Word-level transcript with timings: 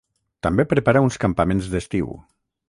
També 0.47 0.65
prepara 0.71 1.03
uns 1.09 1.19
campaments 1.27 1.69
d'estiu. 1.75 2.11